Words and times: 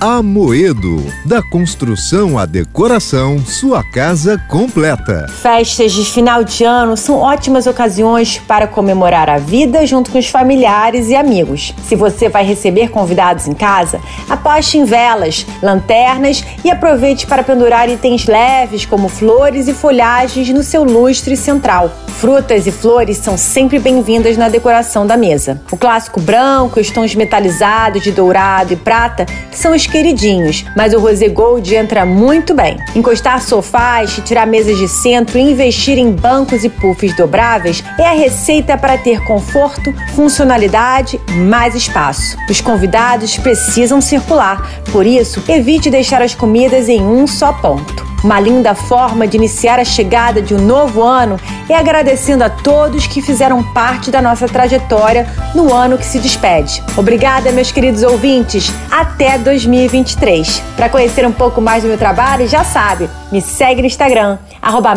Amoedo. 0.00 1.04
Da 1.24 1.42
construção 1.42 2.38
à 2.38 2.46
decoração, 2.46 3.44
sua 3.44 3.82
casa 3.82 4.40
completa. 4.48 5.26
Festas 5.42 5.90
de 5.90 6.04
final 6.04 6.44
de 6.44 6.62
ano 6.62 6.96
são 6.96 7.16
ótimas 7.16 7.66
ocasiões 7.66 8.38
para 8.46 8.68
comemorar 8.68 9.28
a 9.28 9.38
vida 9.38 9.84
junto 9.84 10.12
com 10.12 10.18
os 10.18 10.28
familiares 10.28 11.08
e 11.08 11.16
amigos. 11.16 11.74
Se 11.82 11.96
você 11.96 12.28
vai 12.28 12.44
receber 12.44 12.90
convidados 12.90 13.48
em 13.48 13.54
casa, 13.54 14.00
aposte 14.30 14.78
em 14.78 14.84
velas, 14.84 15.44
lanternas 15.60 16.44
e 16.64 16.70
aproveite 16.70 17.26
para 17.26 17.42
pendurar 17.42 17.90
itens 17.90 18.24
leves 18.26 18.86
como 18.86 19.08
flores 19.08 19.66
e 19.66 19.74
folhagens 19.74 20.48
no 20.50 20.62
seu 20.62 20.84
lustre 20.84 21.36
central. 21.36 21.90
Frutas 22.18 22.66
e 22.68 22.72
flores 22.72 23.16
são 23.16 23.36
sempre 23.36 23.78
bem-vindas 23.78 24.36
na 24.36 24.48
decoração 24.48 25.06
da 25.06 25.16
mesa. 25.16 25.60
O 25.70 25.76
clássico 25.76 26.20
branco, 26.20 26.80
os 26.80 26.90
tons 26.90 27.14
metalizados 27.14 28.02
de 28.02 28.12
dourado 28.12 28.72
e 28.72 28.76
prata 28.76 29.24
são 29.52 29.72
os 29.72 29.87
queridinhos, 29.88 30.64
mas 30.76 30.92
o 30.92 30.98
rosé 30.98 31.28
gold 31.28 31.74
entra 31.74 32.04
muito 32.04 32.54
bem. 32.54 32.76
Encostar 32.94 33.42
sofás, 33.42 34.20
tirar 34.24 34.46
mesas 34.46 34.78
de 34.78 34.88
centro 34.88 35.38
e 35.38 35.42
investir 35.42 35.98
em 35.98 36.12
bancos 36.12 36.64
e 36.64 36.68
puffs 36.68 37.16
dobráveis 37.16 37.82
é 37.98 38.06
a 38.06 38.12
receita 38.12 38.76
para 38.76 38.98
ter 38.98 39.24
conforto, 39.24 39.92
funcionalidade, 40.14 41.20
mais 41.46 41.74
espaço. 41.74 42.36
Os 42.48 42.60
convidados 42.60 43.36
precisam 43.36 44.00
circular, 44.00 44.82
por 44.92 45.06
isso 45.06 45.42
evite 45.48 45.90
deixar 45.90 46.22
as 46.22 46.34
comidas 46.34 46.88
em 46.88 47.02
um 47.02 47.26
só 47.26 47.52
ponto. 47.52 48.07
Uma 48.22 48.40
linda 48.40 48.74
forma 48.74 49.28
de 49.28 49.36
iniciar 49.36 49.78
a 49.78 49.84
chegada 49.84 50.42
de 50.42 50.52
um 50.52 50.58
novo 50.58 51.02
ano 51.02 51.38
é 51.68 51.76
agradecendo 51.76 52.42
a 52.42 52.50
todos 52.50 53.06
que 53.06 53.22
fizeram 53.22 53.62
parte 53.72 54.10
da 54.10 54.20
nossa 54.20 54.48
trajetória 54.48 55.26
no 55.54 55.72
ano 55.72 55.96
que 55.96 56.04
se 56.04 56.18
despede. 56.18 56.82
Obrigada, 56.96 57.52
meus 57.52 57.70
queridos 57.70 58.02
ouvintes. 58.02 58.72
Até 58.90 59.38
2023. 59.38 60.62
Para 60.76 60.88
conhecer 60.88 61.24
um 61.26 61.32
pouco 61.32 61.60
mais 61.60 61.84
do 61.84 61.88
meu 61.88 61.98
trabalho, 61.98 62.48
já 62.48 62.64
sabe, 62.64 63.08
me 63.30 63.40
segue 63.40 63.82
no 63.82 63.86
Instagram, 63.86 64.38
arroba 64.60 64.94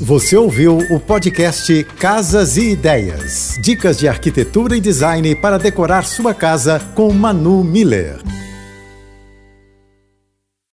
Você 0.00 0.36
ouviu 0.36 0.78
o 0.90 0.98
podcast 0.98 1.84
Casas 1.98 2.56
e 2.56 2.70
Ideias. 2.70 3.58
Dicas 3.60 3.98
de 3.98 4.08
arquitetura 4.08 4.76
e 4.76 4.80
design 4.80 5.34
para 5.36 5.58
decorar 5.58 6.04
sua 6.04 6.32
casa 6.32 6.80
com 6.94 7.12
Manu 7.12 7.62
Miller. 7.62 8.18